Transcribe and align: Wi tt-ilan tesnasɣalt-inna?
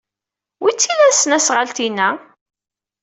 Wi 0.61 0.71
tt-ilan 0.73 1.11
tesnasɣalt-inna? 1.11 2.09